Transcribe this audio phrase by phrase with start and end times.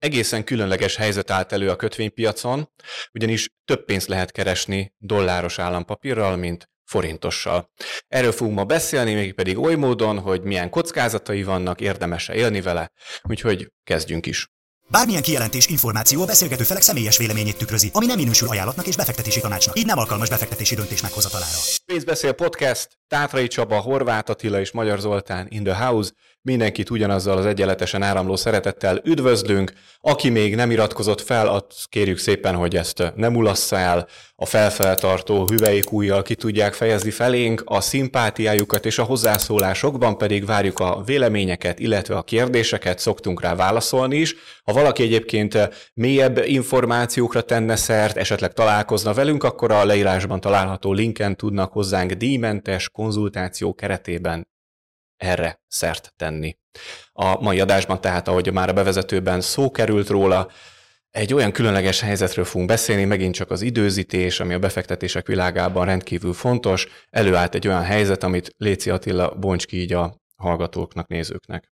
[0.00, 2.72] Egészen különleges helyzet állt elő a kötvénypiacon,
[3.12, 7.70] ugyanis több pénzt lehet keresni dolláros állampapírral, mint forintossal.
[8.08, 12.92] Erről fogunk ma beszélni, még pedig oly módon, hogy milyen kockázatai vannak, érdemes-e élni vele,
[13.22, 14.48] úgyhogy kezdjünk is.
[14.88, 19.40] Bármilyen kijelentés, információ a beszélgető felek személyes véleményét tükrözi, ami nem minősül ajánlatnak és befektetési
[19.40, 21.58] tanácsnak, így nem alkalmas befektetési döntés meghozatalára.
[21.86, 26.10] Pénzbeszél podcast, Tátrai Csaba, Horváth Attila és Magyar Zoltán in the house.
[26.42, 29.72] Mindenkit ugyanazzal az egyenletesen áramló szeretettel üdvözlünk.
[30.00, 34.08] Aki még nem iratkozott fel, azt kérjük szépen, hogy ezt nem ulassza el.
[34.34, 41.02] A felfeltartó hüvelykújjal ki tudják fejezni felénk a szimpátiájukat, és a hozzászólásokban pedig várjuk a
[41.04, 44.34] véleményeket, illetve a kérdéseket, szoktunk rá válaszolni is.
[44.64, 45.58] Ha valaki egyébként
[45.94, 52.88] mélyebb információkra tenne szert, esetleg találkozna velünk, akkor a leírásban található linken tudnak hozzánk díjmentes
[53.00, 54.48] konzultáció keretében
[55.16, 56.56] erre szert tenni.
[57.12, 60.48] A mai adásban tehát, ahogy már a bevezetőben szó került róla,
[61.10, 66.32] egy olyan különleges helyzetről fogunk beszélni, megint csak az időzítés, ami a befektetések világában rendkívül
[66.32, 66.86] fontos.
[67.10, 71.72] Előállt egy olyan helyzet, amit Léci Attila bonts ki így a hallgatóknak, nézőknek.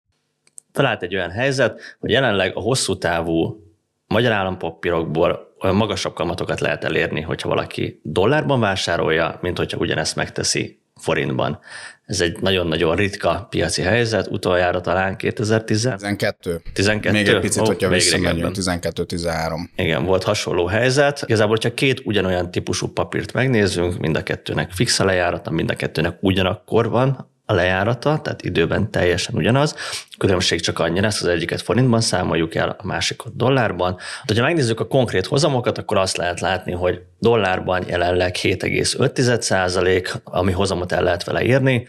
[0.71, 3.63] Talált egy olyan helyzet, hogy jelenleg a hosszú távú
[4.07, 10.85] magyar állampapírokból olyan magasabb kamatokat lehet elérni, hogyha valaki dollárban vásárolja, mint hogyha ugyanezt megteszi
[10.97, 11.59] forintban.
[12.05, 16.61] Ez egy nagyon-nagyon ritka piaci helyzet, utoljára talán 2012.
[16.73, 17.17] 12.
[17.17, 19.69] Még egy picit, oh, hogyha visszamegyünk, 12-13.
[19.75, 21.23] Igen, volt hasonló helyzet.
[21.25, 25.75] Igazából, hogyha két ugyanolyan típusú papírt megnézzünk, mind a kettőnek fix a lejárata, mind a
[25.75, 29.75] kettőnek ugyanakkor van a lejárata, tehát időben teljesen ugyanaz.
[30.09, 33.97] A különbség csak annyi lesz, az egyiket forintban számoljuk el, a másikat dollárban.
[34.25, 40.51] De ha megnézzük a konkrét hozamokat, akkor azt lehet látni, hogy dollárban jelenleg 7,5 ami
[40.51, 41.87] hozamot el lehet vele írni,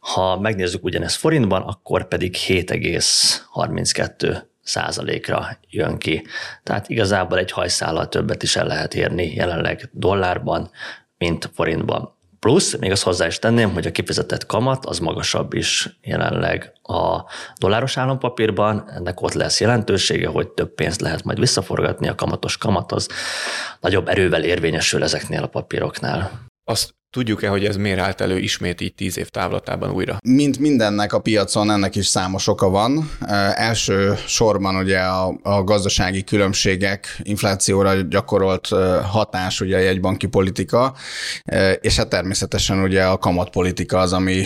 [0.00, 6.26] ha megnézzük ugyanezt forintban, akkor pedig 7,32 százalékra jön ki.
[6.62, 10.70] Tehát igazából egy hajszállal többet is el lehet érni jelenleg dollárban,
[11.18, 12.15] mint forintban.
[12.46, 17.24] Plusz, még azt hozzá is tenném, hogy a kifizetett kamat az magasabb is jelenleg a
[17.58, 22.92] dolláros állampapírban, ennek ott lesz jelentősége, hogy több pénzt lehet majd visszaforgatni, a kamatos kamat
[22.92, 23.08] az
[23.80, 26.30] nagyobb erővel érvényesül ezeknél a papíroknál.
[26.64, 30.16] Azt Tudjuk-e, hogy ez miért állt elő ismét így tíz év távlatában újra?
[30.24, 33.10] Mint mindennek a piacon, ennek is számos oka van.
[33.54, 38.68] Első sorban ugye a, a gazdasági különbségek, inflációra gyakorolt
[39.10, 40.94] hatás, ugye a jegybanki politika,
[41.80, 44.44] és hát természetesen ugye a kamatpolitika az, ami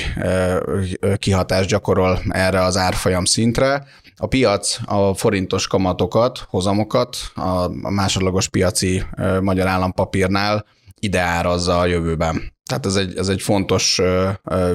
[1.16, 3.86] kihatást gyakorol erre az árfolyam szintre.
[4.16, 9.02] A piac a forintos kamatokat, hozamokat a másodlagos piaci
[9.40, 10.64] magyar állampapírnál
[11.00, 12.52] ide árazza a jövőben.
[12.70, 14.00] Tehát ez egy, ez egy fontos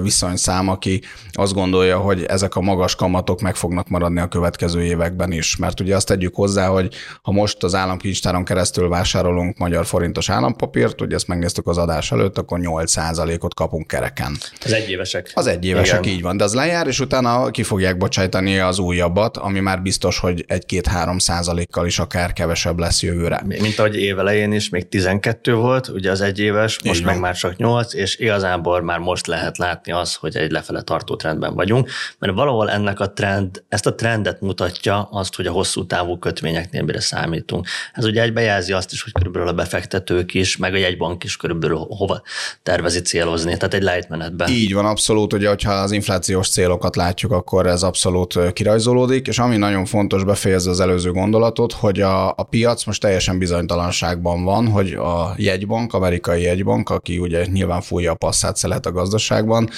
[0.01, 1.01] viszonyszám, aki
[1.31, 5.55] azt gondolja, hogy ezek a magas kamatok meg fognak maradni a következő években is.
[5.55, 11.01] Mert ugye azt tegyük hozzá, hogy ha most az államkincstáron keresztül vásárolunk magyar forintos állampapírt,
[11.01, 14.37] ugye ezt megnéztük az adás előtt, akkor 8%-ot kapunk kereken.
[14.65, 15.31] Az egyévesek.
[15.33, 16.37] Az egyévesek, így van.
[16.37, 21.17] De az lejár, és utána ki fogják bocsájtani az újabbat, ami már biztos, hogy egy-két-három
[21.17, 23.41] százalékkal is akár kevesebb lesz jövőre.
[23.45, 27.84] Mint ahogy évelején is még 12 volt, ugye az egyéves, most meg már csak 8,
[27.85, 32.33] 2008, és igazából már most lehet látni az, hogy egy lefele tartó trendben vagyunk, mert
[32.33, 36.99] valahol ennek a trend, ezt a trendet mutatja azt, hogy a hosszú távú kötvényeknél mire
[36.99, 37.67] számítunk.
[37.93, 41.77] Ez ugye egybejelzi azt is, hogy körülbelül a befektetők is, meg a jegybank is körülbelül
[41.77, 42.21] hova
[42.63, 44.49] tervezi célozni, tehát egy lejtmenetben.
[44.49, 49.57] Így van, abszolút, ugye, hogyha az inflációs célokat látjuk, akkor ez abszolút kirajzolódik, és ami
[49.57, 54.93] nagyon fontos befejezve az előző gondolatot, hogy a, a piac most teljesen bizonytalanságban van, hogy
[54.93, 59.69] a jegybank, amerikai jegybank, aki ugye nyilván nyilván fújja a passzát szelet a gazdaságban,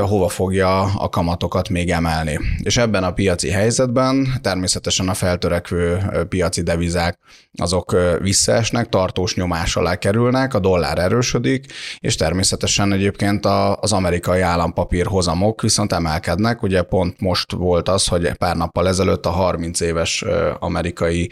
[0.00, 2.38] hova fogja a kamatokat még emelni.
[2.62, 7.18] És ebben a piaci helyzetben természetesen a feltörekvő piaci devizák
[7.58, 13.46] azok visszaesnek, tartós nyomás alá kerülnek, a dollár erősödik, és természetesen egyébként
[13.80, 16.62] az amerikai állampapír hozamok viszont emelkednek.
[16.62, 20.24] Ugye pont most volt az, hogy pár nappal ezelőtt a 30 éves
[20.58, 21.30] amerikai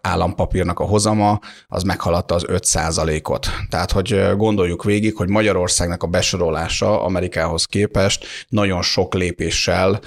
[0.00, 3.50] állampapírnak a hozama, az meghaladta az 5%-ot.
[3.68, 10.00] Tehát, hogy gondoljuk végig, hogy Magyarországnak a besorolása Amerikához képest nagyon sok lépéssel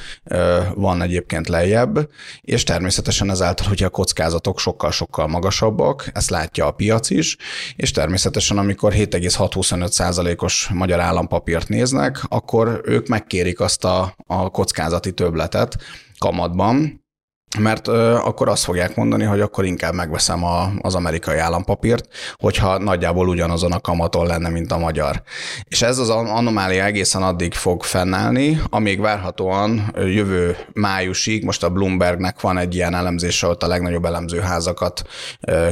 [0.76, 2.10] van egyébként lejjebb,
[2.42, 7.38] és természetesen ezáltal, hogy a kockázatok sokkal-sokkal magasabbak, ezt látja a piac is,
[7.76, 15.78] és természetesen amikor 7,625%-os magyar állampapírt néznek, akkor ők megkérik azt a, a kockázati töbletet
[16.18, 17.02] kamatban,
[17.60, 22.78] mert ö, akkor azt fogják mondani, hogy akkor inkább megveszem a, az amerikai állampapírt, hogyha
[22.78, 25.22] nagyjából ugyanazon a kamaton lenne, mint a magyar.
[25.64, 32.42] És ez az anomália egészen addig fog fennállni, amíg várhatóan jövő májusig, most a Bloombergnek
[32.42, 35.02] van egy ilyen elemzése, ott a legnagyobb elemzőházakat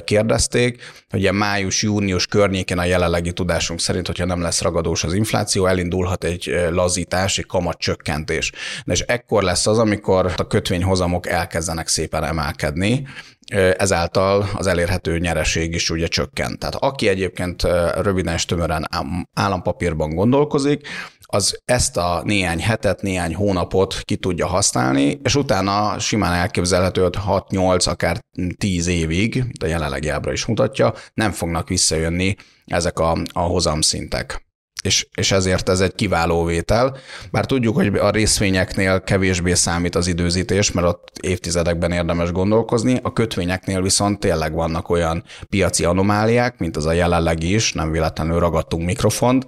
[0.03, 5.65] kérdezték, hogy a május-június környékén a jelenlegi tudásunk szerint, hogyha nem lesz ragadós az infláció,
[5.65, 8.51] elindulhat egy lazítás, egy kamatcsökkentés.
[8.85, 13.07] És ekkor lesz az, amikor a kötvényhozamok elkezd elkezdenek szépen emelkedni,
[13.77, 16.59] ezáltal az elérhető nyereség is ugye csökkent.
[16.59, 17.63] Tehát aki egyébként
[18.01, 18.87] röviden és tömören
[19.33, 20.87] állampapírban gondolkozik,
[21.31, 27.17] az ezt a néhány hetet, néhány hónapot ki tudja használni, és utána simán elképzelhető, hogy
[27.27, 28.19] 6-8, akár
[28.57, 32.35] 10 évig, de jelenlegi ábra is mutatja, nem fognak visszajönni
[32.65, 34.47] ezek a, a hozamszintek
[34.83, 36.97] és, és ezért ez egy kiváló vétel.
[37.31, 43.13] Bár tudjuk, hogy a részvényeknél kevésbé számít az időzítés, mert ott évtizedekben érdemes gondolkozni, a
[43.13, 48.85] kötvényeknél viszont tényleg vannak olyan piaci anomáliák, mint az a jelenlegi is, nem véletlenül ragadtunk
[48.85, 49.45] mikrofont,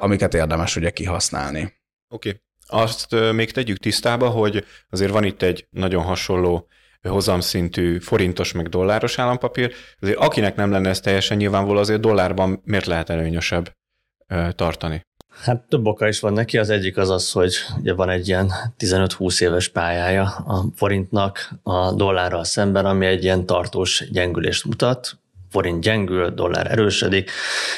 [0.00, 1.72] amiket érdemes ugye kihasználni.
[2.08, 2.28] Oké.
[2.28, 2.40] Okay.
[2.66, 6.68] Azt még tegyük tisztába, hogy azért van itt egy nagyon hasonló
[7.08, 12.86] hozamszintű forintos meg dolláros állampapír, azért akinek nem lenne ez teljesen nyilvánvaló, azért dollárban miért
[12.86, 13.72] lehet előnyösebb
[14.56, 15.02] tartani?
[15.42, 16.58] Hát több oka is van neki.
[16.58, 21.92] Az egyik az az, hogy ugye van egy ilyen 15-20 éves pályája a forintnak a
[21.92, 25.18] dollárral szemben, ami egy ilyen tartós gyengülést mutat
[25.54, 27.30] forint gyengül, dollár erősödik,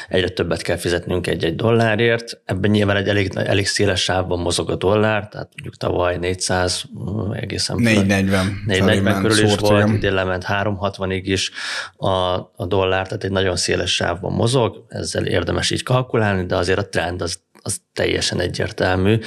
[0.08, 2.40] egyre többet kell fizetnünk egy-egy dollárért.
[2.44, 6.84] Ebben nyilván egy elég, elég széles sávban mozog a dollár, tehát mondjuk tavaly 400
[7.32, 11.50] egészen 440, 440 körül is volt, idén lement 360-ig is
[11.96, 12.08] a,
[12.56, 16.88] a dollár, tehát egy nagyon széles sávban mozog, ezzel érdemes így kalkulálni, de azért a
[16.88, 19.18] trend az az teljesen egyértelmű,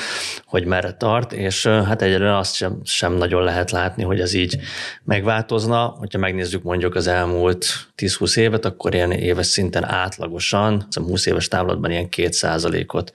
[0.46, 4.58] hogy merre tart, és hát egyelőre azt sem, sem nagyon lehet látni, hogy ez így
[5.04, 5.86] megváltozna.
[5.86, 7.66] Hogyha megnézzük mondjuk az elmúlt
[7.98, 13.12] 10-20 évet, akkor ilyen éves szinten átlagosan, a 20 éves távlatban ilyen 2%-ot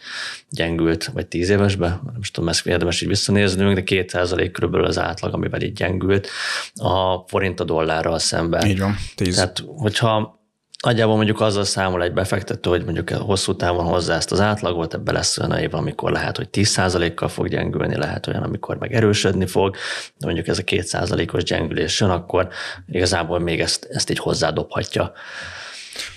[0.51, 4.99] gyengült, vagy 10 évesben, nem is tudom, ezt érdemes így visszanéznünk, de 2% körülbelül az
[4.99, 6.29] átlag, amivel így gyengült
[6.75, 8.67] a forint a dollárral szemben.
[8.67, 9.35] Így van, 10.
[9.35, 10.43] Tehát, hogyha
[10.85, 15.13] Nagyjából mondjuk azzal számol egy befektető, hogy mondjuk hosszú távon hozzá ezt az átlagot, ebbe
[15.13, 19.77] lesz olyan év, amikor lehet, hogy 10%-kal fog gyengülni, lehet olyan, amikor meg erősödni fog,
[20.17, 22.49] de mondjuk ez a 2%-os gyengülés jön, akkor
[22.87, 25.13] igazából még ezt, ezt így hozzádobhatja.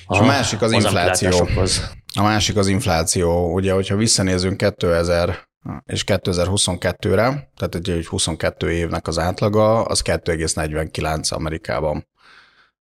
[0.06, 1.48] A, és a másik az, az infláció.
[2.19, 3.54] A másik az infláció.
[3.54, 5.48] Ugye, hogyha visszanézünk 2000
[5.86, 12.08] és 2022-re, tehát egy 22 évnek az átlaga, az 2,49 Amerikában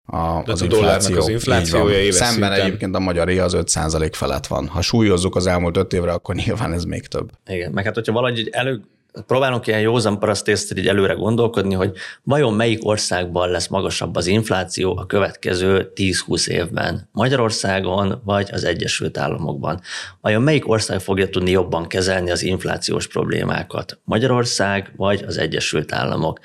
[0.06, 2.66] a, az a dollárnak az inflációja éves Szemben szinten.
[2.66, 4.68] egyébként a magyar az 5% felett van.
[4.68, 7.30] Ha súlyozzuk az elmúlt 5 évre, akkor nyilván ez még több.
[7.48, 8.82] Igen, meg hát hogyha valahogy elő,
[9.28, 11.92] próbálunk ilyen józan parasztészt így előre gondolkodni, hogy
[12.24, 17.10] vajon melyik országban lesz magasabb az infláció a következő 10-20 évben?
[17.12, 19.82] Magyarországon vagy az Egyesült Államokban?
[20.22, 24.00] Vajon melyik ország fogja tudni jobban kezelni az inflációs problémákat?
[24.04, 26.40] Magyarország vagy az Egyesült Államok?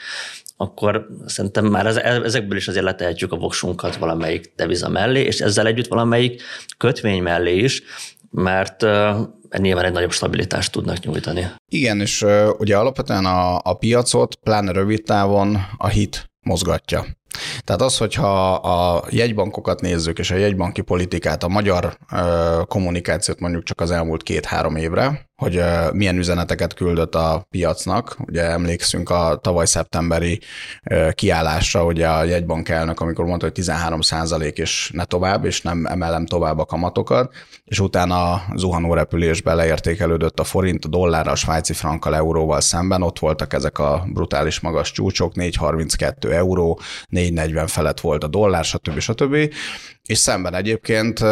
[0.57, 1.87] Akkor szerintem már
[2.25, 6.43] ezekből is azért letehetjük a voksunkat valamelyik deviza mellé, és ezzel együtt valamelyik
[6.79, 7.83] kötvény mellé is,
[8.31, 8.83] mert
[9.59, 11.47] nyilván egy nagyobb stabilitást tudnak nyújtani.
[11.69, 12.25] Igen, és
[12.59, 17.05] ugye alapvetően a, a piacot, pláne rövid távon a hit mozgatja.
[17.65, 21.99] Tehát az, hogyha a jegybankokat nézzük, és a jegybanki politikát, a magyar
[22.67, 25.63] kommunikációt mondjuk csak az elmúlt két-három évre, hogy
[25.93, 28.17] milyen üzeneteket küldött a piacnak.
[28.27, 30.41] Ugye emlékszünk a tavaly szeptemberi
[31.13, 35.87] kiállásra, ugye a jegybank elnök, amikor mondta, hogy 13 százalék és ne tovább, és nem
[35.87, 41.35] emelem tovább a kamatokat, és utána a zuhanó repülésbe leértékelődött a forint, a dollár, a
[41.35, 48.01] svájci frankkal, euróval szemben, ott voltak ezek a brutális magas csúcsok, 4,32 euró, 4,40 felett
[48.01, 48.99] volt a dollár, stb.
[48.99, 49.37] stb.
[50.07, 51.25] És szemben egyébként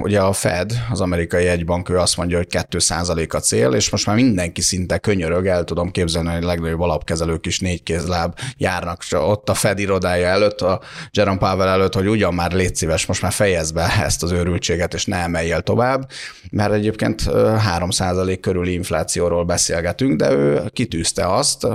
[0.00, 4.06] ugye a Fed, az amerikai egybank, ő azt mondja, hogy 2% a cél, és most
[4.06, 9.02] már mindenki szinte könyörög, el tudom képzelni, hogy a legnagyobb alapkezelők is négy kézláb járnak
[9.10, 10.80] ott a Fed irodája előtt, a
[11.10, 14.94] Jerome Powell előtt, hogy ugyan már légy szíves, most már fejezd be ezt az őrültséget,
[14.94, 16.10] és ne emeljél tovább,
[16.50, 21.66] mert egyébként 3% körüli inflációról beszélgetünk, de ő kitűzte azt,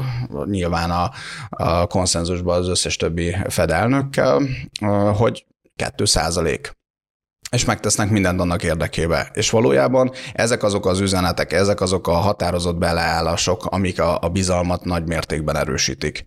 [0.46, 1.12] nyilván a,
[1.50, 4.41] a konszenzusban az összes többi Fed elnökkel,
[5.15, 6.76] hogy 2 százalék
[7.51, 9.30] és megtesznek mindent annak érdekébe.
[9.34, 14.86] És valójában ezek azok az üzenetek, ezek azok a határozott beleállások, amik a, a bizalmat
[14.86, 16.24] nagy mértékben erősítik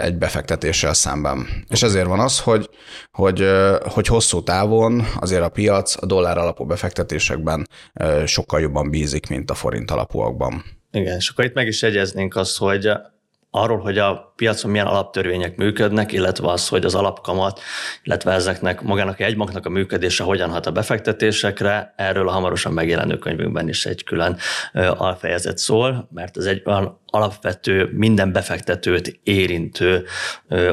[0.00, 1.46] egy befektetéssel szemben.
[1.68, 2.68] És ezért van az, hogy,
[3.12, 3.48] hogy,
[3.82, 7.68] hogy hosszú távon azért a piac a dollár alapú befektetésekben
[8.26, 10.64] sokkal jobban bízik, mint a forint alapúakban.
[10.90, 12.88] Igen, és akkor itt meg is jegyeznénk azt, hogy
[13.56, 17.60] arról, hogy a piacon milyen alaptörvények működnek, illetve az, hogy az alapkamat,
[18.02, 23.18] illetve ezeknek magának egy magnak a működése hogyan hat a befektetésekre, erről a hamarosan megjelenő
[23.18, 24.36] könyvünkben is egy külön
[24.96, 30.04] alfejezet szól, mert ez egy olyan alapvető, minden befektetőt érintő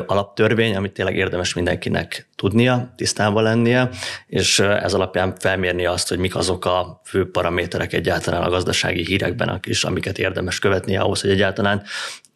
[0.06, 3.90] alaptörvény, amit tényleg érdemes mindenkinek tudnia, tisztában lennie,
[4.28, 9.60] és ez alapján felmérni azt, hogy mik azok a fő paraméterek egyáltalán a gazdasági hírekben
[9.66, 11.84] is, amiket érdemes követni ahhoz, hogy egyáltalán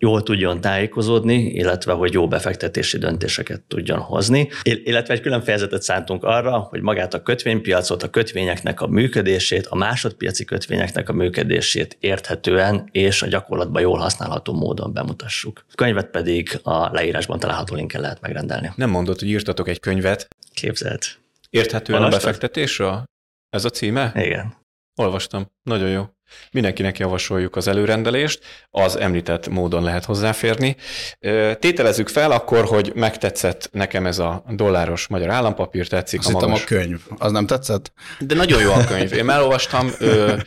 [0.06, 4.50] jól tudjon tájékozódni, illetve hogy jó befektetési döntéseket tudjon hozni.
[4.64, 9.76] Illetve egy külön fejezetet szántunk arra, hogy magát a kötvénypiacot, a kötvényeknek a működését, a
[9.76, 15.66] másodpiaci kötvényeknek a működését érthetően és a gyakorlatban jól használható módon bemutassuk.
[15.72, 18.72] A könyvet pedig a leírásban található linken lehet megrendelni.
[18.76, 20.28] Nem mondott, hogy írtatok egy könyvet.
[20.54, 21.20] Képzelt.
[21.50, 22.24] Érthetően Olvastad?
[22.24, 23.04] a befektetésről?
[23.50, 24.12] Ez a címe?
[24.16, 24.56] Igen.
[24.96, 25.46] Olvastam.
[25.64, 26.15] Nagyon jó.
[26.52, 30.76] Mindenkinek javasoljuk az előrendelést, az említett módon lehet hozzáférni.
[31.60, 36.64] Tételezzük fel akkor, hogy megtetszett nekem ez a dolláros magyar állampapír, tetszik Azt a magas...
[36.64, 37.02] a könyv.
[37.18, 37.92] Az nem tetszett?
[38.20, 39.14] De nagyon jó a könyv.
[39.14, 40.38] Én elolvastam, ö,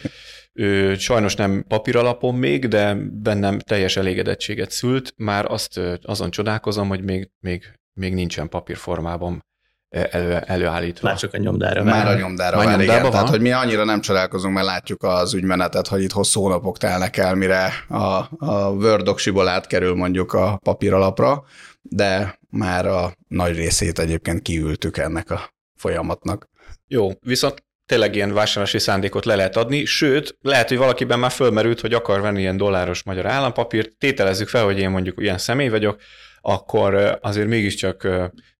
[0.53, 5.13] ö, sajnos nem papíralapon még, de bennem teljes elégedettséget szült.
[5.17, 9.47] Már azt azon csodálkozom, hogy még, még, még nincsen papírformában
[9.91, 11.09] elő, előállítva.
[11.09, 13.03] Már csak a nyomdára Már a nyomdára Már vár, igen.
[13.03, 13.11] Van?
[13.11, 17.17] Tehát, hogy mi annyira nem csodálkozunk, mert látjuk az ügymenetet, hogy itt hosszú hónapok telnek
[17.17, 21.45] el, mire a, a Word doksiból átkerül mondjuk a papíralapra,
[21.83, 26.49] de már a nagy részét egyébként kiültük ennek a folyamatnak.
[26.87, 31.81] Jó, viszont tényleg ilyen vásárlási szándékot le lehet adni, sőt, lehet, hogy valakiben már fölmerült,
[31.81, 36.01] hogy akar venni ilyen dolláros magyar állampapírt, tételezzük fel, hogy én mondjuk ilyen személy vagyok,
[36.41, 38.09] akkor azért mégiscsak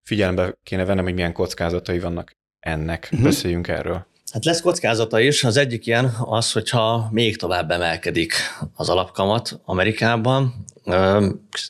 [0.09, 3.09] figyelembe kéne vennem, hogy milyen kockázatai vannak ennek.
[3.13, 3.29] Uh-huh.
[3.29, 4.07] Beszéljünk erről.
[4.33, 5.45] Hát lesz kockázata is.
[5.45, 8.33] Az egyik ilyen az, hogyha még tovább emelkedik
[8.75, 10.65] az alapkamat Amerikában.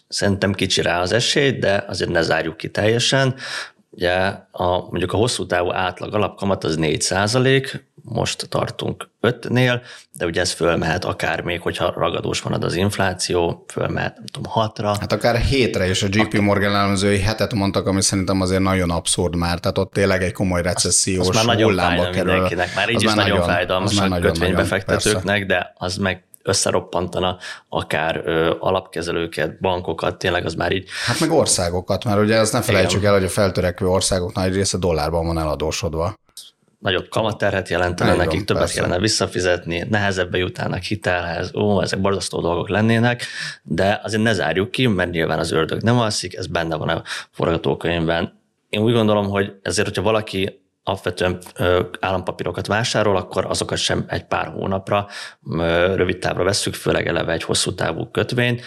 [0.09, 3.35] Szerintem kicsi rá az esély, de azért ne zárjuk ki teljesen.
[3.99, 4.15] Ugye
[4.51, 9.81] a, mondjuk a hosszú távú átlag alapkamat az 4 százalék, most tartunk 5-nél,
[10.13, 14.97] de ugye ez fölmehet akár még, hogyha ragadós van az infláció, fölmehet nem tudom 6-ra.
[15.01, 16.39] Hát akár hétre is a JP.
[16.39, 20.63] Morgan elemzői hetet mondtak, ami szerintem azért nagyon abszurd már, tehát ott tényleg egy komoly
[20.63, 22.33] recessziós az, az már nagyon hullámba kerül.
[22.33, 22.75] Mindenkinek.
[22.75, 27.37] Már így az is már nagyon, fájdalmas a kötvénybefektetőknek, de az meg összeroppantana
[27.69, 30.89] akár ö, alapkezelőket, bankokat, tényleg az már így.
[31.07, 33.13] Hát meg országokat, mert ugye ezt ne felejtsük Igen.
[33.13, 36.15] el, hogy a feltörekvő országok nagy része dollárban van eladósodva
[36.79, 38.81] nagyobb kamatterhet jelentene, Nagyon, nekik többet persze.
[38.81, 43.25] kellene visszafizetni, nehezebbe jutnának hitelhez, ó, ezek borzasztó dolgok lennének,
[43.63, 47.03] de azért ne zárjuk ki, mert nyilván az ördög nem alszik, ez benne van a
[47.31, 48.39] forgatókönyvben.
[48.69, 51.39] Én úgy gondolom, hogy ezért, hogyha valaki alapvetően
[52.01, 55.07] állampapírokat vásárol, akkor azokat sem egy pár hónapra,
[55.95, 58.63] rövid távra vesszük, főleg eleve egy hosszú távú kötvényt.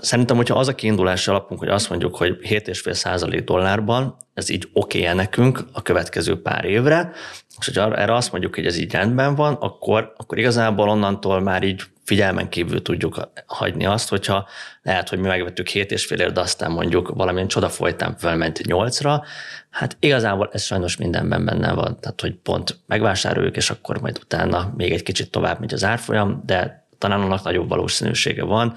[0.00, 4.68] Szerintem, hogyha az a kiindulási alapunk, hogy azt mondjuk, hogy 7,5 százalék dollárban, ez így
[4.72, 7.12] oké okay nekünk a következő pár évre,
[7.58, 11.62] és hogyha erre azt mondjuk, hogy ez így rendben van, akkor, akkor igazából onnantól már
[11.62, 14.48] így figyelmen kívül tudjuk hagyni azt, hogyha
[14.82, 19.22] lehet, hogy mi megvettük 7,5 ér, de aztán mondjuk valamilyen csoda folytán felment 8-ra,
[19.70, 24.72] hát igazából ez sajnos mindenben benne van, tehát hogy pont megvásároljuk, és akkor majd utána
[24.76, 28.74] még egy kicsit tovább megy az árfolyam, de talán annak nagyobb valószínűsége van,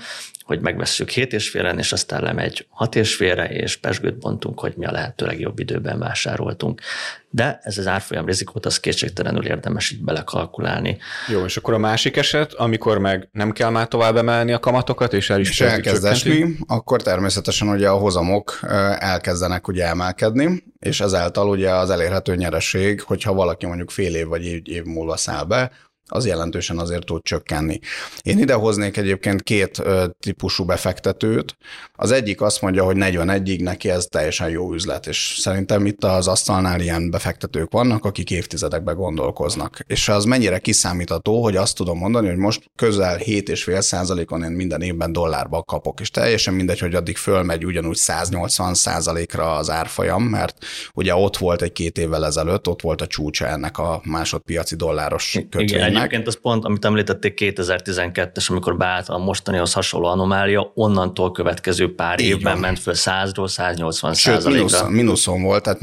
[0.49, 4.73] hogy megvesszük 7 és félen, és aztán lemegy 6 és félre, és pesgőt bontunk, hogy
[4.77, 6.81] mi a lehető legjobb időben vásároltunk.
[7.29, 10.97] De ez az árfolyam rizikót, az kétségtelenül érdemes így belekalkulálni.
[11.27, 15.13] Jó, és akkor a másik eset, amikor meg nem kell már tovább emelni a kamatokat,
[15.13, 18.59] és el is és elkezd esni, akkor természetesen ugye a hozamok
[18.99, 24.45] elkezdenek ugye emelkedni, és ezáltal ugye az elérhető nyereség, hogyha valaki mondjuk fél év vagy
[24.45, 25.71] év, év múlva száll be,
[26.11, 27.79] az jelentősen azért tud csökkenni.
[28.21, 29.81] Én ide hoznék egyébként két
[30.19, 31.57] típusú befektetőt.
[31.95, 36.27] Az egyik azt mondja, hogy 41-ig neki ez teljesen jó üzlet, és szerintem itt az
[36.27, 39.79] asztalnál ilyen befektetők vannak, akik évtizedekbe gondolkoznak.
[39.87, 44.81] És az mennyire kiszámítható, hogy azt tudom mondani, hogy most közel 7,5 százalékon én minden
[44.81, 50.65] évben dollárba kapok, és teljesen mindegy, hogy addig fölmegy ugyanúgy 180 százalékra az árfolyam, mert
[50.93, 55.98] ugye ott volt egy-két évvel ezelőtt, ott volt a csúcsa ennek a másodpiaci dolláros kötvénynek.
[55.99, 62.19] Egyébként az pont, amit említették 2012-es, amikor beállt a mostanihoz hasonló anomália, onnantól következő pár
[62.19, 62.61] Így évben van.
[62.61, 65.79] ment föl 100-ról 180 Sőt, mínusz, mínuszon volt, tehát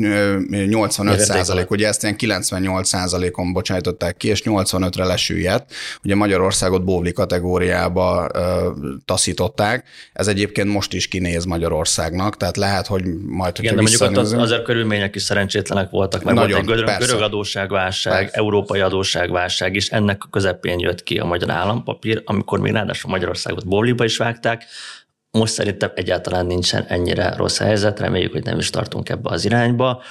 [0.67, 5.73] 85 százalék, ugye ezt ilyen 98 százalékon bocsájtották ki, és 85-re lesüllyedt.
[6.05, 8.71] Ugye Magyarországot bóvli kategóriába ö,
[9.05, 14.33] taszították, ez egyébként most is kinéz Magyarországnak, tehát lehet, hogy majd, Igen, de mondjuk az,
[14.33, 18.39] azért körülmények is szerencsétlenek voltak, mert Nagyon, volt egy görög, görög adósságválság, persze.
[18.39, 23.67] európai adósságválság is, ennek a közepén jött ki a magyar állampapír, amikor még ráadásul Magyarországot
[23.67, 24.65] Bóliba is vágták,
[25.37, 30.03] most szerintem egyáltalán nincsen ennyire rossz helyzet, reméljük, hogy nem is tartunk ebbe az irányba.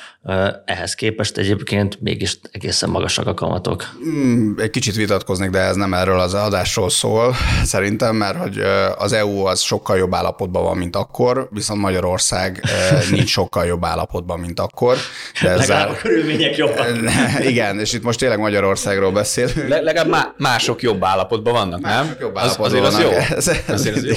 [0.66, 3.84] Ehhez képest egyébként mégis egészen magasak a kamatok.
[4.08, 8.62] Mm, egy kicsit vitatkoznék, de ez nem erről az adásról szól, szerintem, mert hogy
[8.98, 12.64] az EU az sokkal jobb állapotban van, mint akkor, viszont Magyarország
[13.12, 14.98] nincs sokkal jobb állapotban, mint akkor.
[15.42, 15.58] De ezzel...
[15.58, 16.88] Legalább a körülmények jobbak.
[17.50, 19.68] Igen, és itt most tényleg Magyarországról beszélünk.
[19.68, 22.18] Le, legalább mások jobb állapotban vannak, mások nem?
[22.20, 23.38] Jobb állapotban az, azért vannak.
[23.38, 23.54] az jó.
[23.54, 24.14] Ez, azért az jó.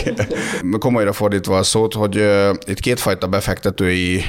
[0.99, 2.25] Komolyra fordítva a szót, hogy
[2.67, 4.23] itt kétfajta befektetői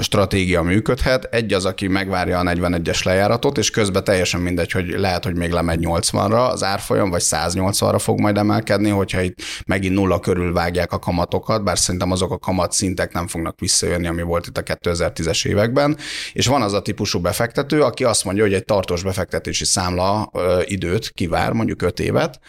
[0.00, 1.24] stratégia működhet.
[1.24, 5.50] Egy az, aki megvárja a 41-es lejáratot, és közben teljesen mindegy, hogy lehet, hogy még
[5.50, 10.92] lemegy 80-ra az árfolyam, vagy 180-ra fog majd emelkedni, hogyha itt megint nulla körül vágják
[10.92, 14.62] a kamatokat, bár szerintem azok a kamat szintek nem fognak visszajönni, ami volt itt a
[14.62, 15.96] 2010-es években.
[16.32, 20.30] És van az a típusú befektető, aki azt mondja, hogy egy tartós befektetési számla
[20.64, 22.40] időt kivár, mondjuk 5 évet,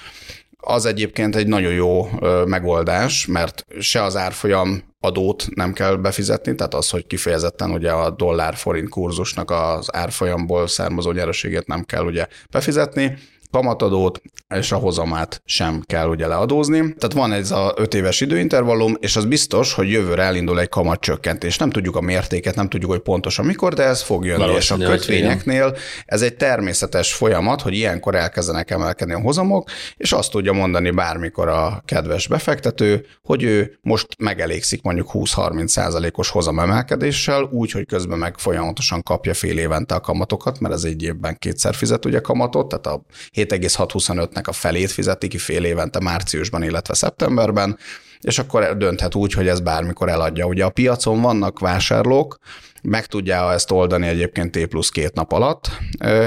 [0.69, 2.09] az egyébként egy nagyon jó
[2.45, 8.09] megoldás, mert se az árfolyam adót nem kell befizetni, tehát az, hogy kifejezetten ugye a
[8.09, 13.17] dollár-forint kurzusnak az árfolyamból származó nyereséget nem kell ugye befizetni,
[13.57, 14.21] kamatadót,
[14.55, 16.77] és a hozamát sem kell ugye leadózni.
[16.77, 21.57] Tehát van ez a 5 éves időintervallum, és az biztos, hogy jövőre elindul egy kamatcsökkentés.
[21.57, 24.55] Nem tudjuk a mértéket, nem tudjuk, hogy pontosan mikor, de ez fog jönni.
[24.55, 30.31] és a kötvényeknél ez egy természetes folyamat, hogy ilyenkor elkezdenek emelkedni a hozamok, és azt
[30.31, 37.71] tudja mondani bármikor a kedves befektető, hogy ő most megelégszik mondjuk 20-30 százalékos hozamemelkedéssel, úgy,
[37.71, 42.05] hogy közben meg folyamatosan kapja fél évente a kamatokat, mert ez egy évben kétszer fizet
[42.05, 43.05] ugye kamatot, tehát a
[43.49, 47.77] 7,625-nek a felét fizeti ki fél évente márciusban, illetve szeptemberben,
[48.21, 50.45] és akkor dönthet úgy, hogy ez bármikor eladja.
[50.45, 52.37] Ugye a piacon vannak vásárlók,
[52.81, 55.71] meg tudja ezt oldani egyébként T plusz két nap alatt,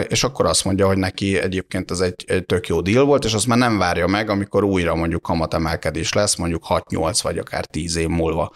[0.08, 3.34] és akkor azt mondja, hogy neki egyébként ez egy, egy tök jó deal volt, és
[3.34, 7.96] azt már nem várja meg, amikor újra mondjuk kamatemelkedés lesz, mondjuk 6-8 vagy akár 10
[7.96, 8.52] év múlva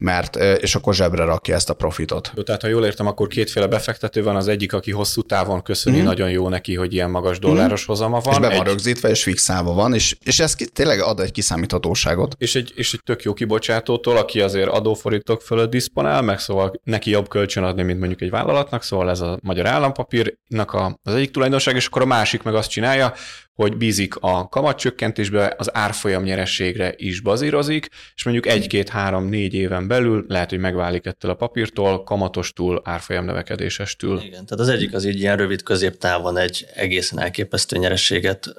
[0.00, 2.32] mert, és akkor zsebre rakja ezt a profitot.
[2.36, 6.00] Jó, tehát ha jól értem, akkor kétféle befektető van, az egyik, aki hosszú távon köszöni,
[6.00, 6.04] mm.
[6.04, 7.86] nagyon jó neki, hogy ilyen magas dolláros mm.
[7.86, 8.32] hozama van.
[8.32, 8.66] És be van egy...
[8.66, 12.34] rögzítve, és fixálva van, és, és ez tényleg ad egy kiszámíthatóságot.
[12.38, 17.10] És egy, és egy tök jó kibocsátótól, aki azért adóforintok fölött diszponál, meg szóval neki
[17.10, 21.30] jobb kölcsön adni, mint mondjuk egy vállalatnak, szóval ez a magyar állampapírnak a, az egyik
[21.30, 23.12] tulajdonság, és akkor a másik meg azt csinálja,
[23.54, 30.50] hogy bízik a kamatcsökkentésbe, az árfolyam nyerességre is bazírozik, és mondjuk egy-két-három-négy éven belül lehet,
[30.50, 34.18] hogy megválik ettől a papírtól, kamatostól, árfolyam növekedésestől.
[34.18, 38.54] Igen, tehát az egyik az így ilyen rövid középtávon egy egészen elképesztő nyerességet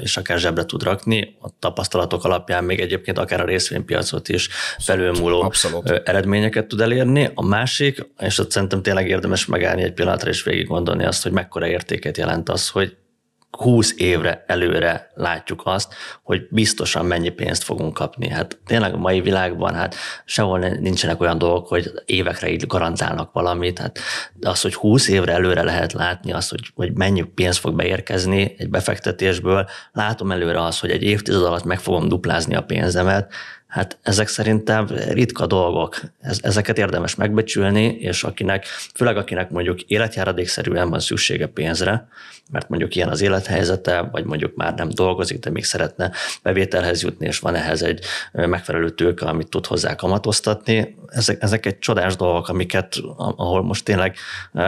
[0.00, 5.42] és akár zsebre tud rakni, a tapasztalatok alapján még egyébként akár a részvénypiacot is felülmúló
[5.42, 5.90] Abszolút.
[6.04, 7.30] eredményeket tud elérni.
[7.34, 11.32] A másik, és ott szerintem tényleg érdemes megállni egy pillanatra és végig gondolni azt, hogy
[11.32, 12.96] mekkora értéket jelent az, hogy
[13.56, 18.28] 20 évre előre látjuk azt, hogy biztosan mennyi pénzt fogunk kapni.
[18.28, 23.78] Hát tényleg a mai világban hát sehol nincsenek olyan dolgok, hogy évekre így garantálnak valamit.
[23.78, 23.98] Hát
[24.40, 28.68] az, hogy 20 évre előre lehet látni azt, hogy, hogy mennyi pénz fog beérkezni egy
[28.68, 33.32] befektetésből, látom előre azt, hogy egy évtized alatt meg fogom duplázni a pénzemet,
[33.76, 36.00] Hát ezek szerintem ritka dolgok.
[36.40, 42.08] Ezeket érdemes megbecsülni, és akinek, főleg akinek mondjuk életjáradékszerűen van szüksége pénzre,
[42.50, 46.12] mert mondjuk ilyen az élethelyzete, vagy mondjuk már nem dolgozik, de még szeretne
[46.42, 50.96] bevételhez jutni, és van ehhez egy megfelelő tőke, amit tud hozzá kamatoztatni.
[51.06, 54.16] Ezek, ezek egy csodás dolgok, amiket, ahol most tényleg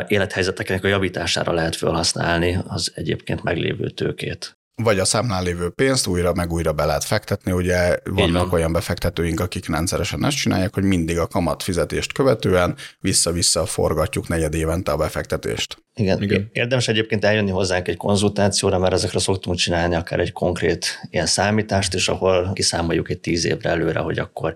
[0.07, 6.33] élethelyzeteknek a javítására lehet felhasználni az egyébként meglévő tőkét vagy a számlán lévő pénzt újra
[6.35, 7.53] meg újra be lehet fektetni.
[7.53, 8.53] Ugye vannak van.
[8.53, 14.55] olyan befektetőink, akik rendszeresen ezt csinálják, hogy mindig a kamat fizetést követően vissza-vissza forgatjuk negyed
[14.55, 15.83] évente a befektetést.
[15.95, 16.23] Igen.
[16.23, 16.49] Igen.
[16.53, 21.95] Érdemes egyébként eljönni hozzánk egy konzultációra, mert ezekre szoktunk csinálni akár egy konkrét ilyen számítást,
[21.95, 24.55] és ahol kiszámoljuk egy tíz évre előre, hogy akkor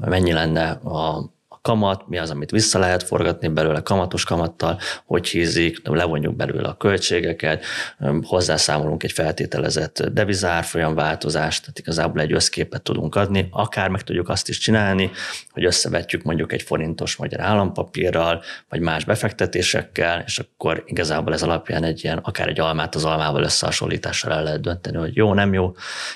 [0.00, 1.31] mennyi lenne a
[1.62, 6.76] kamat, mi az, amit vissza lehet forgatni belőle kamatos kamattal, hogy hízik, levonjuk belőle a
[6.76, 7.64] költségeket,
[8.22, 14.48] hozzászámolunk egy feltételezett devizárfolyam változást, tehát igazából egy összképet tudunk adni, akár meg tudjuk azt
[14.48, 15.10] is csinálni,
[15.50, 21.84] hogy összevetjük mondjuk egy forintos magyar állampapírral, vagy más befektetésekkel, és akkor igazából ez alapján
[21.84, 25.74] egy ilyen, akár egy almát az almával összehasonlítással el lehet dönteni, hogy jó, nem jó.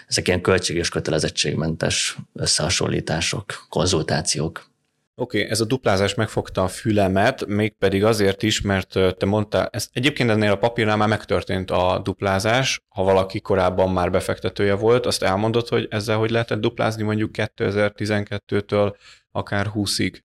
[0.09, 4.75] Ezek ilyen költség és kötelezettségmentes összehasonlítások, konzultációk.
[5.19, 9.89] Oké, okay, ez a duplázás megfogta a fülemet, mégpedig azért is, mert te mondtál, ez
[9.93, 15.23] egyébként ennél a papírnál már megtörtént a duplázás, ha valaki korábban már befektetője volt, azt
[15.23, 18.95] elmondott, hogy ezzel hogy lehetett duplázni mondjuk 2012-től
[19.31, 20.19] akár 20-ig?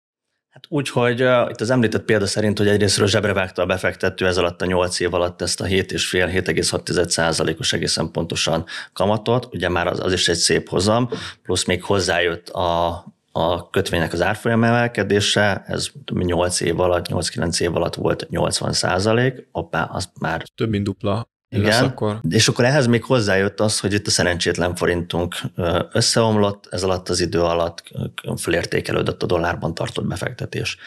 [0.50, 4.28] Hát úgy, hogy uh, itt az említett példa szerint, hogy egyrésztről zsebre vágta a befektető
[4.28, 10.00] ez alatt a 8 év alatt ezt a 7,5-7,6%-os egészen pontosan kamatot, ugye már az,
[10.00, 11.10] az is egy szép hozam,
[11.44, 17.76] plusz még hozzájött a, a kötvénynek az árfolyam emelkedése, ez 8 év alatt, 8-9 év
[17.76, 20.44] alatt volt 80 százalék, az már...
[20.56, 21.31] Több mint dupla.
[21.56, 22.20] Igen, akkor.
[22.30, 25.36] és akkor ehhez még hozzájött az, hogy itt a szerencsétlen forintunk
[25.92, 27.84] összeomlott, ez alatt az idő alatt
[28.38, 30.78] fölértékelődött a dollárban tartott befektetés.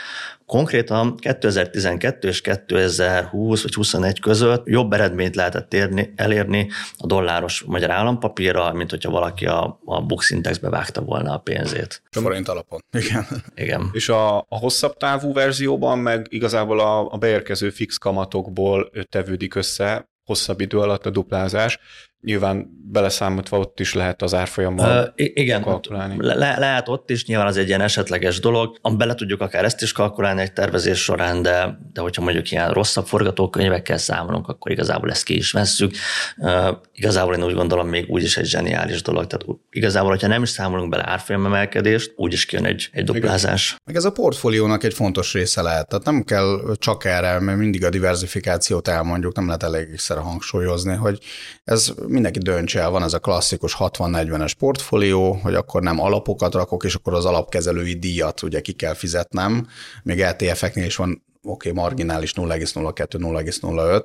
[0.46, 7.90] Konkrétan 2012 és 2020 vagy 21 között jobb eredményt lehetett érni, elérni a dolláros magyar
[7.90, 12.02] állampapírra, mint hogyha valaki a, a Bux Indexbe vágta volna a pénzét.
[12.10, 12.80] Forint alapon.
[13.06, 13.26] Igen.
[13.54, 13.90] Igen.
[13.92, 20.12] És a, a hosszabb távú verzióban meg igazából a, a beérkező fix kamatokból tevődik össze
[20.24, 21.78] hosszabb idő alatt a duplázás,
[22.24, 26.16] nyilván beleszámítva ott is lehet az árfolyammal uh, igen, kalkulálni.
[26.18, 29.92] Le, lehet ott is, nyilván az egy ilyen esetleges dolog, bele tudjuk akár ezt is
[29.92, 35.24] kalkulálni egy tervezés során, de, de hogyha mondjuk ilyen rosszabb forgatókönyvekkel számolunk, akkor igazából ezt
[35.24, 35.94] ki is vesszük.
[36.36, 39.26] Uh, igazából én úgy gondolom, még úgy is egy zseniális dolog.
[39.26, 43.76] Tehát igazából, hogyha nem is számolunk bele árfolyamemelkedést, úgy is kijön egy, egy duplázás.
[43.84, 45.88] Meg ez a portfóliónak egy fontos része lehet.
[45.88, 51.18] Tehát nem kell csak erre, mert mindig a diversifikációt elmondjuk, nem lehet elégszer hangsúlyozni, hogy
[51.64, 56.84] ez mindenki döntse el, van ez a klasszikus 60-40-es portfólió, hogy akkor nem alapokat rakok,
[56.84, 59.66] és akkor az alapkezelői díjat ugye ki kell fizetnem,
[60.02, 64.04] még ETF-eknél is van oké, okay, marginális 0,02-0,05,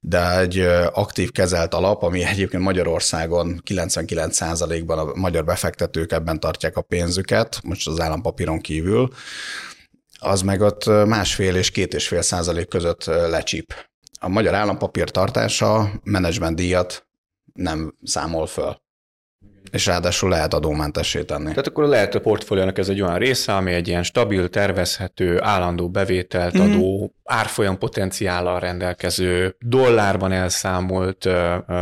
[0.00, 0.58] de egy
[0.92, 7.88] aktív kezelt alap, ami egyébként Magyarországon 99%-ban a magyar befektetők ebben tartják a pénzüket, most
[7.88, 9.08] az állampapíron kívül,
[10.18, 13.74] az meg ott másfél és két és fél százalék között lecsíp.
[14.20, 17.09] A magyar állampapír tartása menedzsment díjat
[17.52, 18.80] nem számol föl.
[19.70, 21.48] És ráadásul lehet adómentessé tenni.
[21.48, 25.88] Tehát akkor lehet a portfóliónak ez egy olyan része, ami egy ilyen stabil, tervezhető, állandó
[25.88, 26.62] bevételt mhm.
[26.62, 31.34] adó, árfolyam potenciállal rendelkező, dollárban elszámolt uh,
[31.68, 31.80] uh,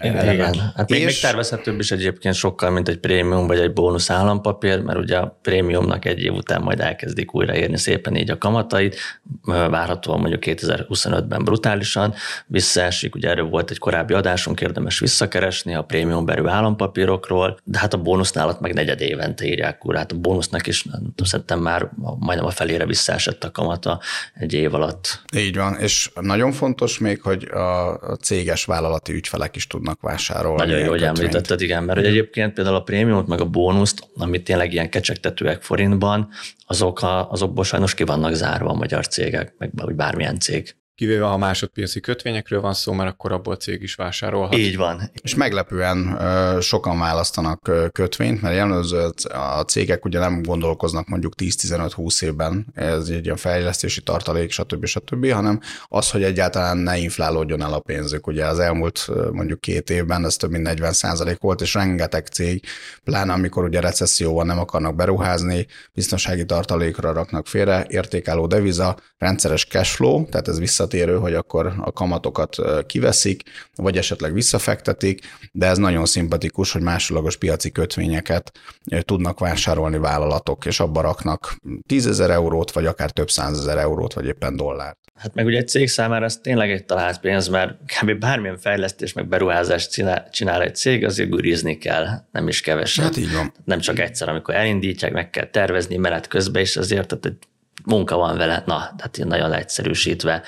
[0.00, 1.06] Igen, hát még, és...
[1.06, 5.38] még tervezhetőbb is egyébként sokkal, mint egy prémium vagy egy bónusz állampapír, mert ugye a
[5.42, 8.96] prémiumnak egy év után majd elkezdik újra érni szépen így a kamatait,
[9.44, 12.14] várhatóan mondjuk 2025-ben brutálisan
[12.46, 17.78] visszaesik, ugye erről volt egy korábbi adásunk, érdemes visszakeresni a prémium berő állampapírok, játékokról, de
[17.78, 19.96] hát a bónusznál ott meg negyed évente írják úr.
[19.96, 20.84] Hát a bónusznak is
[21.24, 24.00] szerintem már majdnem a felére visszaesett a kamata
[24.34, 25.22] egy év alatt.
[25.36, 30.64] Így van, és nagyon fontos még, hogy a céges vállalati ügyfelek is tudnak vásárolni.
[30.64, 34.44] Nagyon jó, hogy említetted, igen, mert hogy egyébként például a prémiumot meg a bónuszt, amit
[34.44, 36.28] tényleg ilyen kecsegtetőek forintban,
[36.66, 41.36] azok a, azokból sajnos ki vannak zárva a magyar cégek, meg bármilyen cég kivéve ha
[41.36, 44.56] másodpiaci kötvényekről van szó, mert akkor abból a cég is vásárolhat.
[44.56, 45.10] Így van.
[45.22, 46.18] És meglepően
[46.60, 53.24] sokan választanak kötvényt, mert jellemző a cégek ugye nem gondolkoznak mondjuk 10-15-20 évben, ez egy
[53.24, 54.84] ilyen fejlesztési tartalék, stb.
[54.84, 58.26] stb., hanem az, hogy egyáltalán ne inflálódjon el a pénzük.
[58.26, 62.64] Ugye az elmúlt mondjuk két évben ez több mint 40% volt, és rengeteg cég,
[63.04, 69.66] pláne amikor ugye recesszió van, nem akarnak beruházni, biztonsági tartalékra raknak félre, értékelő deviza, rendszeres
[69.66, 73.42] cashflow, tehát ez vissza visszatérő, hogy akkor a kamatokat kiveszik,
[73.74, 75.20] vagy esetleg visszafektetik,
[75.52, 78.52] de ez nagyon szimpatikus, hogy másodlagos piaci kötvényeket
[79.00, 84.26] tudnak vásárolni vállalatok, és abba raknak 10 ezer eurót, vagy akár több százezer eurót, vagy
[84.26, 84.98] éppen dollárt.
[85.14, 88.18] Hát meg ugye egy cég számára ez tényleg egy talált pénz, mert kb.
[88.18, 93.04] bármilyen fejlesztés, meg beruházást csinál, csinál egy cég, azért gurizni kell, nem is kevesen.
[93.04, 93.52] Hát így van.
[93.64, 97.36] Nem csak egyszer, amikor elindítják, meg kell tervezni menet közben, és azért tehát egy
[97.84, 100.42] munka van vele, na, tehát nagyon egyszerűsítve.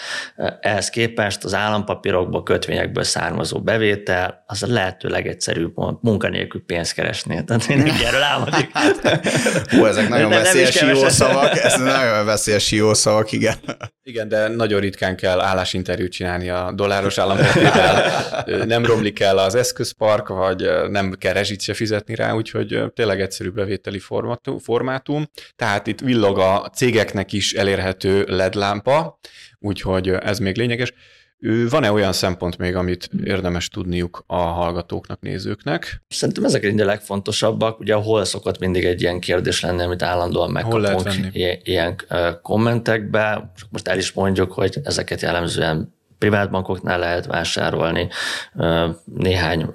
[0.60, 7.44] Ehhez képest az állampapírokból, kötvényekből származó bevétel, az a lehető legegyszerűbb munkanélkül pénzt keresni.
[7.44, 8.70] Tehát mindenki erről álmodik.
[9.70, 13.54] Hú, ezek nagyon de veszélyes jószavak, ez nagyon veszélyes jószavak, igen.
[14.04, 18.02] Igen, de nagyon ritkán kell állásinterjút csinálni a dolláros állampapírral.
[18.64, 23.50] nem romlik el az eszközpark, vagy nem kell rezsit se fizetni rá, úgyhogy tényleg egyszerű
[23.50, 24.00] bevételi
[24.62, 25.30] formátum.
[25.56, 29.18] Tehát itt villog a cégeknek gyerekeknek is elérhető LED lámpa,
[29.58, 30.92] úgyhogy ez még lényeges.
[31.70, 36.02] Van-e olyan szempont még, amit érdemes tudniuk a hallgatóknak, nézőknek?
[36.08, 37.80] Szerintem ezek egy a legfontosabbak.
[37.80, 41.10] Ugye hol szokott mindig egy ilyen kérdés lenni, amit állandóan megkapunk
[41.62, 41.96] ilyen
[42.42, 43.52] kommentekbe.
[43.70, 48.08] Most el is mondjuk, hogy ezeket jellemzően privátbankoknál lehet vásárolni,
[49.04, 49.74] néhány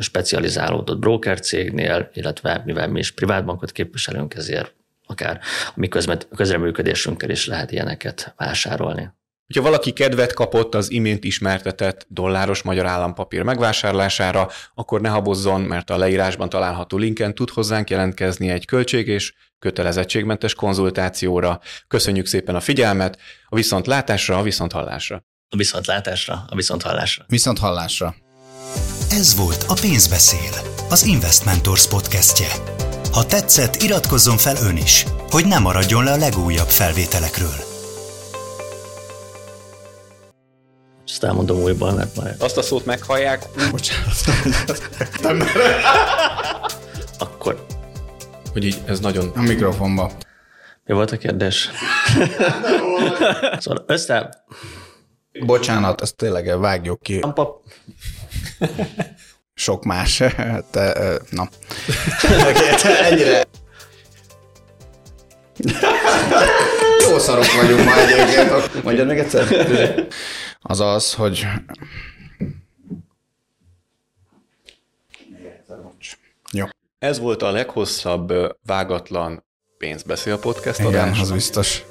[0.00, 4.74] specializálódott broker cégnél, illetve mivel mi is privátbankot képviselünk, ezért
[5.06, 5.88] akár a mi
[6.36, 9.12] közreműködésünkkel is lehet ilyeneket vásárolni.
[9.46, 15.90] Hogyha valaki kedvet kapott az imént ismertetett dolláros magyar állampapír megvásárlására, akkor ne habozzon, mert
[15.90, 21.60] a leírásban található linken tud hozzánk jelentkezni egy költség és kötelezettségmentes konzultációra.
[21.88, 25.24] Köszönjük szépen a figyelmet, a viszontlátásra, a viszonthallásra.
[25.48, 27.24] A viszontlátásra, a viszonthallásra.
[27.28, 28.14] Viszont hallásra.
[29.10, 30.52] Ez volt a Pénzbeszél,
[30.90, 32.48] az Investmentors podcastje.
[33.14, 37.54] Ha tetszett, iratkozzon fel ön is, hogy ne maradjon le a legújabb felvételekről.
[41.06, 44.14] Ezt elmondom újból, mert már Azt a szót meghallják, Bocsánat.
[47.18, 47.66] akkor...
[48.52, 49.32] hogy így ez nagyon...
[49.34, 50.10] A mikrofonba.
[50.84, 51.70] Mi volt a kérdés?
[53.58, 54.44] szóval össze...
[55.46, 57.18] Bocsánat, ezt tényleg vágjuk ki.
[57.34, 57.62] Pap...
[59.54, 60.16] Sok más.
[60.70, 61.48] Te, ö, na.
[63.10, 63.44] Ennyire.
[67.10, 68.82] Jó szarok vagyunk már egyébként.
[68.82, 69.46] Mondjad meg egyszer?
[70.60, 71.46] Az az, hogy...
[76.52, 76.66] Jó.
[76.98, 78.32] Ez volt a leghosszabb
[78.66, 79.44] vágatlan
[79.78, 81.20] pénzbeszél podcast Igen, adás.
[81.20, 81.84] az biztos.